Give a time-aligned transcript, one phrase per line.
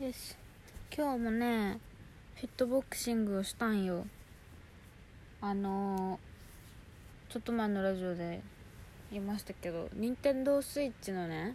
[0.00, 0.34] よし。
[0.92, 1.78] 今日もね
[2.34, 4.04] フィットボクシングをしたんよ。
[5.40, 8.42] あのー、ちょっと前のラジオで
[9.12, 11.54] 言いましたけど任天堂スイッチのね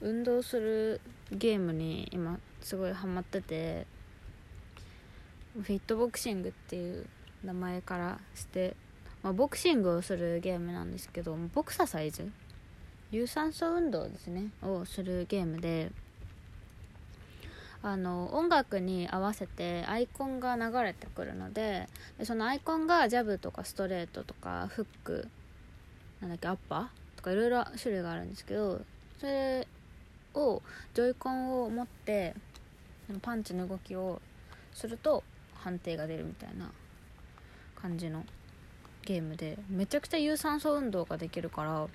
[0.00, 1.00] 運動する
[1.30, 3.86] ゲームに今すごいハマってて
[5.54, 7.06] フィットボクシングっていう
[7.44, 8.74] 名前からして
[9.22, 12.28] まあ、ボクシングをするゲームなんですけどボクササイズ？
[13.12, 15.92] 有酸素運動ですねをするゲームで
[17.84, 25.28] あの音楽に合わせてアイコンが流れてくるのででそのアイコンがジャブとかストレートとかフック
[26.20, 28.80] なんだっけアッパーとかいろいろ種類があるんですけど
[29.18, 29.66] それ
[30.34, 30.62] を
[30.94, 32.34] ジョイコンを持って
[33.20, 34.20] パンチの動きを
[34.72, 35.24] すると
[35.54, 36.70] 判定が出るみたいな
[37.74, 38.24] 感じの
[39.04, 41.86] ゲームでめちゃくちゃ有酸素運動ができるから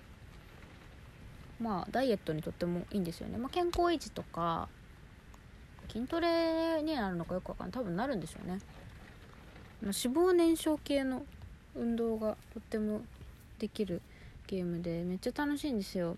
[1.60, 4.68] まあダイエットにとってもいいんですよね、まあ、健康維持とか
[5.90, 7.73] 筋トレになるのかよくわかんない。
[7.73, 8.60] 多分なるんでしょうね。
[9.82, 11.26] 脂肪燃焼系の
[11.76, 13.02] 運動がとっても
[13.60, 14.02] できる
[14.48, 16.18] ゲームでめっちゃ楽しいんですよ。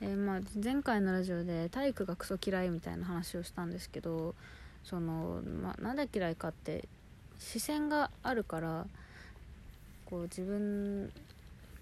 [0.00, 4.34] えー、まあ前回のラジオで体育がクソ嫌いみたいな話をしたんですけど
[4.84, 6.84] その、まあ、なんで嫌いかって
[7.38, 8.86] 視線があるから
[10.06, 11.12] こう自分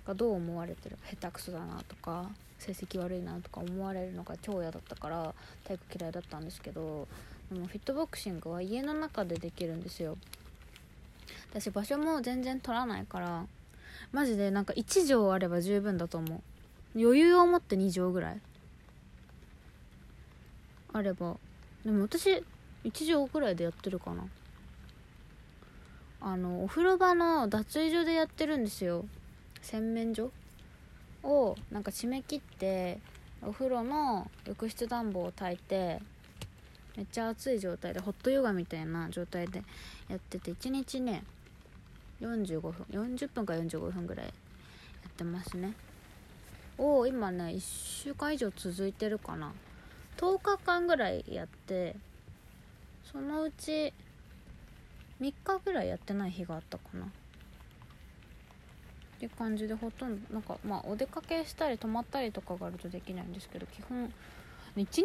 [0.06, 7.06] がどう思われてる下手くそだなとか成績悪いなとか思われるのが超嫌だったから体育嫌いだったんですけど
[7.52, 10.16] でもフィットボクシングは家の中でできるんですよ。
[11.50, 13.46] 私場所も全然取らないから
[14.12, 16.40] マジでなんか1畳あれば十分だと思う。
[16.98, 18.40] 余裕を持って2畳ぐらい。
[20.92, 21.36] あれば。
[21.84, 22.42] でも私1
[22.84, 24.24] 畳ぐらいでやってるかな。
[26.20, 29.04] あのお風呂場の脱衣所でやってるんですよ。
[29.62, 30.30] 洗面所。
[31.26, 32.98] をなんか締め切って
[33.42, 36.00] お風呂の浴室暖房を焚いて
[36.96, 39.62] めっちゃ暑い状態でホットヨガみたいな状態で
[40.08, 41.24] やってて1日ね
[42.20, 44.32] 45分40分か45分ぐらいや
[45.08, 45.74] ってますね。
[46.78, 47.60] を今ね1
[48.04, 49.52] 週間以上続いてるかな。
[50.16, 51.96] 10日間ぐらいやって
[53.12, 53.92] そのうち
[55.20, 57.06] 3日ぐらいやってない日があったかな。
[59.16, 64.12] っていう感じでほとんどなんかまあお出かけしたり泊まったりとかがあるとできないんですけど基本
[64.76, 65.02] 1日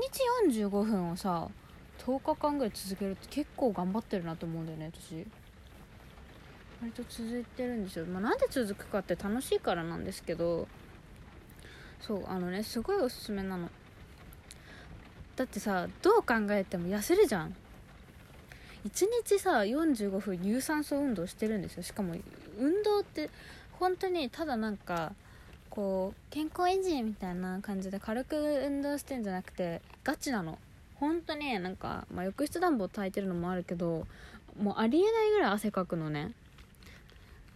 [0.65, 1.47] 45分をさ
[2.05, 5.25] 10日間ぐらい続けるって結構頑張ってるなと思うんだよね私。
[6.81, 10.67] 割と続いてるんですよ、まあ、なんで続くかって楽しいからなんですけど
[11.99, 13.69] そうあのねすごいおすすめなの。
[15.35, 17.55] だってさどう考えても痩せるじゃん。
[18.85, 21.83] 1日さ45分有酸素運動してるんですよ。
[21.83, 22.15] しかも
[22.57, 23.29] 運動って
[23.81, 25.13] 本当にただなんか
[25.71, 30.59] こう健康維持みたいな感じで軽く運動してんじゃなくてガチなの。
[30.97, 34.05] 本当になんか、まあ、浴室暖房焚いてるのもあるけど
[34.61, 36.31] もうありえないぐらい汗かくのね。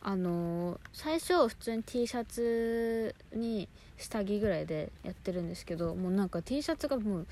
[0.01, 7.27] あのー、最初普通に T シャツに下着ぐらいでやってるんですけどもうなんか T シャツがもう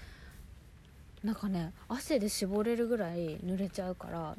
[1.23, 4.35] なんかね汗で絞れるぐらい濡れちゃうから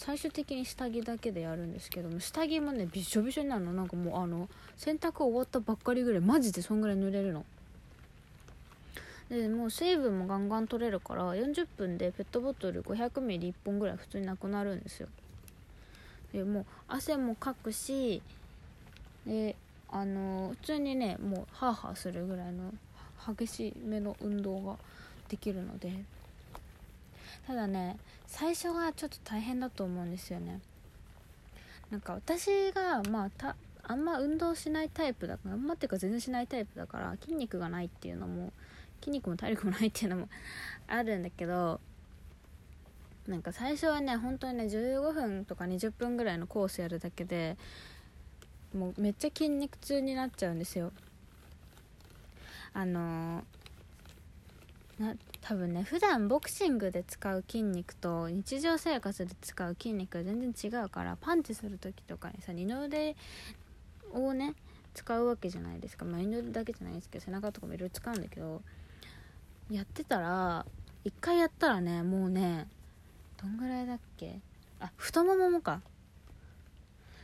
[0.00, 3.74] 最終的に下着だけでやるんですけども下着もねびしょびしょになるの。
[3.74, 7.44] なんかもうあの洗濯終わったばっかりぐらいマジでそんぐらい濡れるの。
[9.28, 15.08] でもう水分もガンガン取れるから40分でペットボトル 500ml1 本ぐらい普通になくなるんですよ。
[16.32, 18.22] でもう汗もかくし
[19.26, 19.54] で
[19.90, 22.72] あの普通にねもうハーハーするぐらいの
[23.36, 24.76] 激しめの運動が
[25.28, 25.92] できるので。
[27.46, 27.96] ただね
[28.26, 30.60] 最初がちょっと大変だと思うんですよね。
[31.90, 38.52] なんか私がまあたあんま運動しないタイプだからあんまっていうか全然しないタイプだから筋肉がないっていうのも
[39.00, 40.28] 筋肉も体力もないっていうのも
[40.86, 41.80] あるんだけど
[43.26, 47.56] なんか最初はね本当にね15分とか20分ぐらいのコースやるだけで
[48.72, 50.92] もうめっちゃ筋肉痛になっちゃうんですよ。
[52.72, 53.42] あの
[55.00, 63.16] な多分ね普段ボクシングで使う筋肉と日常生活で使う筋肉が全然違うからパンチする時とかにさ二の腕
[64.12, 64.54] をね
[64.92, 68.60] 使うわけじゃないですか、まあ、二の腕だけじゃないですけど背中とかもいろいろ使うんだけど
[69.70, 70.66] やってたら
[71.04, 72.68] 一回やったらねもうね
[73.40, 74.38] どんぐらいだっけ？
[74.80, 75.80] あ太もももか。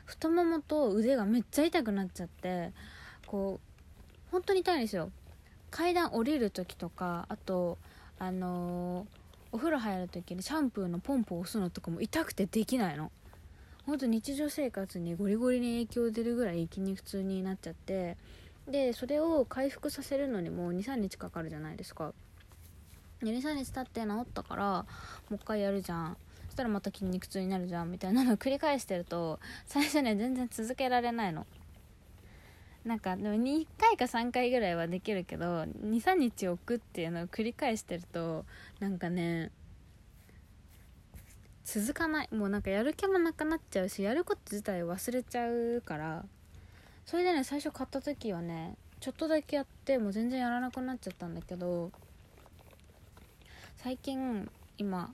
[0.06, 2.72] 太ももと腕がめっちゃ痛くなっちゃって
[3.26, 5.10] こう本当に痛いんですよ。
[5.76, 7.76] 階段降りる時とかあと
[8.18, 9.06] あのー、
[9.52, 13.12] お風呂入る時にシャンプーのポンプを押すのとかも痛くてできないの。
[13.84, 18.16] ほんと日常生活にゴリゴリに影響出るぐらい筋肉痛になっちゃって。
[18.66, 22.14] でそれを回復させるのにも23日かかるじゃないですか。
[23.22, 24.86] 23日経って治ったからも
[25.32, 26.16] う一回やるじゃん。
[26.46, 31.44] そしたらまた筋肉痛になるじゃんみたいなのを繰り返してると最初ね全然続けられないの。
[32.86, 38.44] なんかでも2回か3回ぐらいはできるけど23日置くっていうのを繰り返してると
[38.78, 39.50] なんかね
[41.64, 42.28] 続かない。
[42.32, 46.24] もうなんかやる気もなくなっちゃうしやること自体忘れちゃうから。
[47.04, 51.92] それでね最初買った時はねちょっとだけやってもう全然やらなくなっちゃったんだけど
[53.76, 54.48] 最近
[54.78, 55.12] 今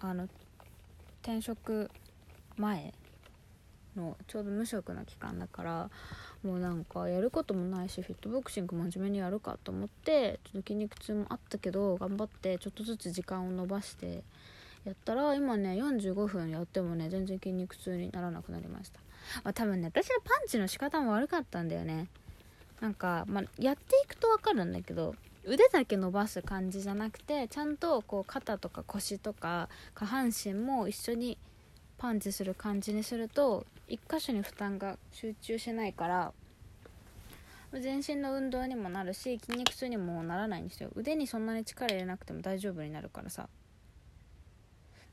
[0.00, 0.28] あの
[1.22, 1.90] 転職
[2.56, 2.92] 前
[3.96, 5.90] のちょうど無職の期間だから
[6.42, 14.22] もうなんかやることもないしフィットボクシング真面目にやるかと思ってちょっと筋肉痛もあったけど頑張ってちょっとずつ時間を延ばして
[14.84, 19.00] やったら今ね45分やってもね全然筋肉痛にならなくなりました、
[19.44, 22.08] まあ、多分ね私のパンチの仕方も悪かったんだよね。
[22.80, 25.14] なんか、まあ、やっていくと分かるんだけど
[25.44, 31.38] 腕だけ伸ばす感じじゃなくてちゃんとこう肩とか腰とか下半身も一緒に
[32.00, 36.32] パンチする感じにすると1箇所に負担が集中しないから
[37.74, 40.90] 全身の運動にもなるし筋肉痛にもならないんですよ。
[40.96, 43.50] 腕にそんなに力入れなくても大丈夫になるからさ。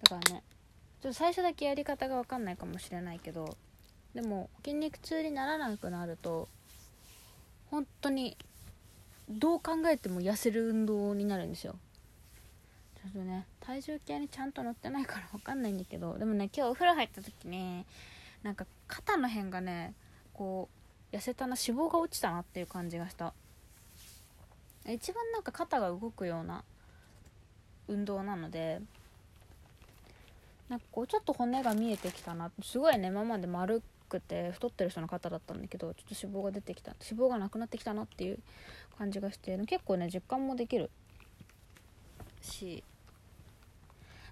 [0.01, 0.43] だからね
[1.01, 3.57] ちょっと最初だけやり方が分かんないかもしれないけど
[4.15, 6.47] でも筋肉痛にならなくなると
[7.69, 8.37] 本当に
[9.29, 11.75] どう考えても痩せる運動になるんですよ。
[12.97, 17.85] ちょっとね体重計にちゃんと乗ってないから分かんないんだけどでもね今日お風呂入った時に
[18.43, 19.93] なんか肩の辺がね
[20.33, 20.67] こ
[21.11, 23.33] う痩せたな脂肪が落ちたなっていう感じがした。
[24.87, 26.63] 一番なんか肩が動くような
[27.89, 28.79] 運動なので
[30.69, 32.51] なんかこうちょっと骨が見えてきたな。
[32.61, 38.39] すごいね今まで丸くて太ってる人の方だったんだけどちょっと脂肪が出てきた脂肪がなくなってきたなっていう
[38.97, 40.89] 感じがして結構ね実感もできる。
[42.47, 42.83] し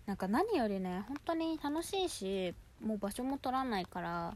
[0.06, 2.54] なんか何よりね本当に楽しいし
[2.84, 4.36] もう場所も取らないから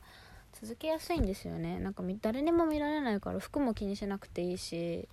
[0.53, 1.79] 続けやすいんですよね。
[1.79, 5.07] なんか誰にも見られないから服も気にしなくていいし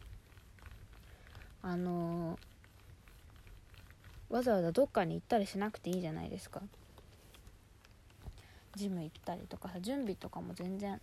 [1.62, 2.38] あの、
[4.30, 6.62] わざわざどっかに行ったりしなくていいじゃないですか。
[8.76, 11.00] ジム行ったりとかさ準備とかも全然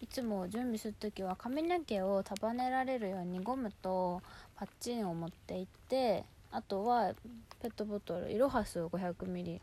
[0.00, 4.22] いつも準備する時は髪の毛を束ねられるようにゴムと
[4.56, 7.14] パッチンを持って行ってあとは
[7.60, 9.60] ペットボトルイロハスを 500ml1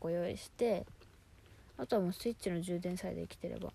[0.00, 0.84] 個用意して
[1.78, 3.72] あとはもうスイッチの充電さえできてれば、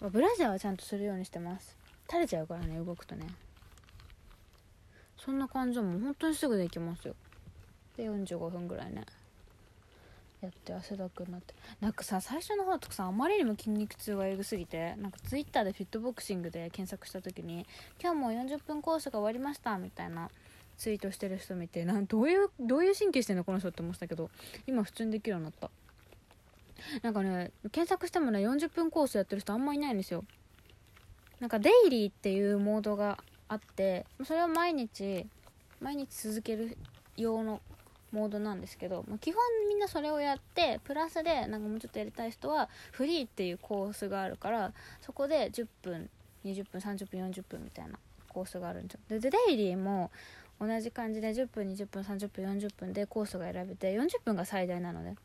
[0.00, 1.76] ま、ブラジャーはちゃんとするようにしてます。
[2.08, 3.26] 垂れちゃうからね動くとね。
[5.18, 7.14] そんな感じはもう本当にすぐできますよ。
[7.96, 9.04] で45分ぐらいね。
[10.40, 11.54] やって汗だくになって。
[11.80, 17.66] なんかさ最初の方とかさあまりにも筋肉痛がえぐすぎてなんかツイッターでフィットボクシングで検索した時に
[18.02, 20.30] 「今日も40分コースが終わりました」みたいな
[20.82, 24.30] ツイートしてる人見てなんどういうどういう神経してんのこの人って思ってたけど
[24.66, 25.70] 今普通にできるようになった。
[27.02, 30.24] なんかね検索してもね40分コースやってる人あんまいないんですよ。
[31.38, 35.24] なんかデイリーっていうモードがあってそれを毎日
[35.80, 36.76] 毎日続ける
[37.16, 37.60] 用の
[38.10, 46.10] モードなんですけど、まあ、基本みんなそれをやってプラスでなんかもうちょっとやりたい人はフリーっていうコースがあるからそこで10分
[46.44, 49.20] 20分30分40分みたいなコースがあるんですよ。
[49.20, 50.10] でデイリーも
[50.60, 55.16] 同じ感じで10分20分30分40分でコースが選べて40分が最大なので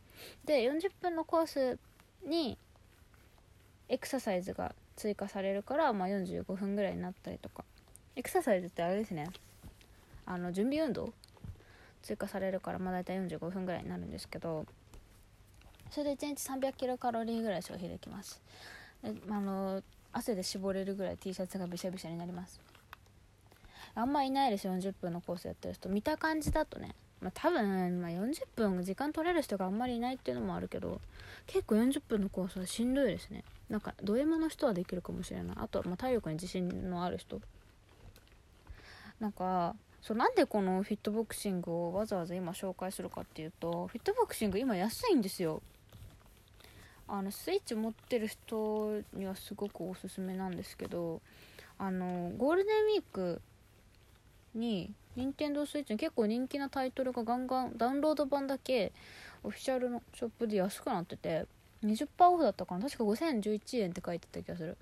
[0.45, 1.79] で40分のコース
[2.25, 2.57] に
[3.89, 7.63] エクササイズが追加されるから、まあ、45分ぐらいになったりとか。
[8.17, 9.29] エクササイズってあれですね。
[10.25, 11.13] あの準備運動
[12.01, 14.65] 追加されるからまあ大体45分ぐらいになるんですけど
[15.91, 18.41] それで1日300キロカロリーぐらい消費できます。
[19.03, 22.59] であの汗で絞れるぐらい T シャツがびしゃびしゃになります。
[23.97, 25.89] あんまいないです40分のコースやってる人。
[25.89, 26.93] 見た感じだとね。
[27.19, 31.01] まあ、多分、まあ、40分時間取れる人があんまりいないっていうのもあるけど
[31.47, 33.43] 結構40分のコースはしんどいですね。
[33.69, 35.57] なんかド M の人はできるかもしれない。
[35.59, 37.41] あとはま体力に自信のある人。
[39.19, 45.63] なんかそうなんでこのフィットボクシングをわざわざ今紹介するかっていうとフィットボクシング今安いんですよ。
[47.07, 51.21] あのスイッチ持ってる人にはすごくおすすめなんですけど
[51.79, 53.41] あのゴールデンウィーク
[54.53, 58.91] に任天堂スイッチに結構人気なタイトルがガンガンダウンロード版だけ
[59.43, 61.45] オフィシャルのショップで安くなってて
[61.83, 62.85] 20%オフだったかな？
[62.85, 64.77] 確か5011円って書いてた気がする。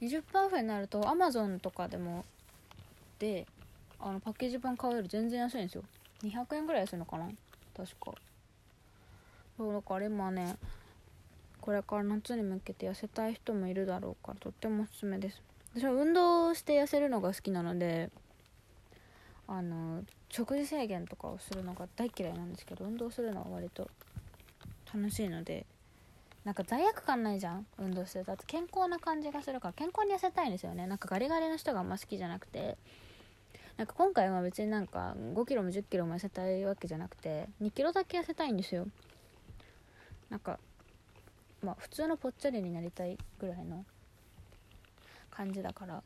[0.00, 2.24] 20%オフになると Amazon とかでも
[3.18, 3.46] で
[4.00, 5.84] あのパッケージ版買うより全然安いんですよ。
[6.24, 7.28] 200円ぐらい安いのかな？
[7.76, 8.12] 確か。
[9.56, 10.56] そうだから今ね
[11.60, 15.40] これから夏に向けて痩せたい人もいるだろうからとってもおすすめです。
[15.74, 18.10] 私は運動して痩せるのが好きなので
[19.48, 23.90] あの食事制限とかをするのが大嫌いなんですけど運動するのは割と
[24.94, 25.66] 楽しいので
[26.44, 27.66] なんか罪悪感ないじゃん？
[27.78, 30.86] 運動してるとあと健康な感じがするから健康に痩せたいんですよね。
[30.86, 32.76] なんかガリガリの人があんま好きじゃなくて。
[33.78, 38.86] なんか今回は別になんか5キロも10キロも痩せたいわけじゃなくて2キロだけ痩せたいんですよ。
[40.28, 40.58] なんか
[41.62, 43.86] まあ普通のぽっちゃりになりたいぐらいの
[45.30, 46.02] 感じだから。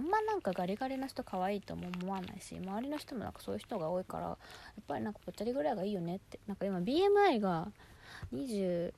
[0.00, 4.36] あんまなんかガリガリの人可愛いとも思わないし周りの人もなんかそういう人が多いからやっ
[4.88, 6.40] ぱりなんかぽっちゃりぐらいがいいよねって。
[6.46, 7.68] なんか今 BMI が
[8.32, 8.92] 21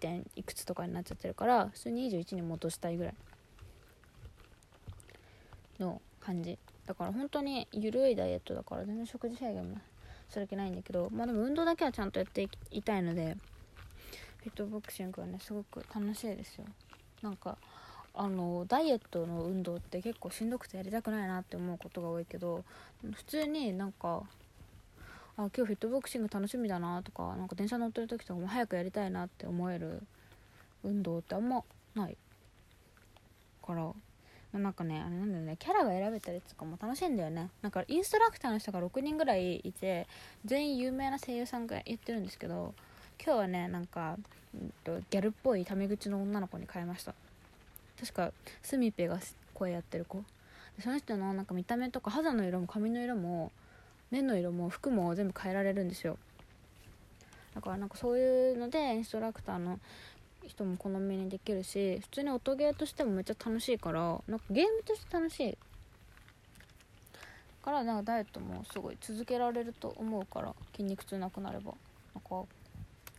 [0.00, 3.14] 点いくつとかになっちゃってるから普通に21に戻したいぐらい
[5.78, 6.58] の感じ。
[6.86, 9.76] だから本当に緩いダイエットだから全然食事制限も
[10.28, 13.36] する気ないんだけどまあでも運動だけはちゃんとやっていたいので
[14.38, 16.64] フィットボクシングはねすごく楽しいですよ。
[17.22, 17.56] なんか
[18.14, 22.64] あのダイエットの運動って結構しんどくてやりたくないなって思うことが多いけど
[23.14, 24.22] 普通になんか
[25.36, 30.02] あ今日フィットボクシング楽しみだなとかなんか電車乗ってる時とかも早くやりたいなって思える
[30.84, 31.62] 運動ってあんま
[31.94, 32.16] ない
[33.64, 33.92] から。
[34.52, 37.48] なんかねあれなんだよねキャラが選べたりとかも楽しいんだよね。
[37.62, 40.06] なんかインストラクターの人が6人ぐらいいて
[40.44, 42.74] 全員有名な声優さんが言ってるんですけど
[43.24, 44.18] 今日はねなんか、
[44.52, 47.14] ギャルっぽいタメ口の女の子に変えました。
[48.02, 48.32] 確か
[48.62, 49.20] スミペが
[49.54, 50.24] 声やってる子。
[50.80, 53.52] その人のなんか見た目とか肌の色も髪の色も
[54.10, 56.18] 目の色も服も全部変えられるんですよ。
[57.54, 59.78] だからなんかそういうのでインストラクターの
[60.44, 65.58] 人も好みにできるし普通に音ゲーとしてもめっちゃ楽しいからなんかゲームとして楽しい
[67.62, 71.74] からなんかダイエットもすごい続けられると思うから筋肉痛なくなれば。
[72.14, 72.44] なんか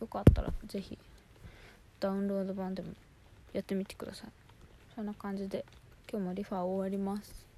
[0.00, 0.98] よかったら是非
[2.00, 2.88] ダウンロード版でも
[3.54, 4.43] やってみてください。
[4.94, 5.64] そんな感じで
[6.08, 7.53] 今日もリファー終わります。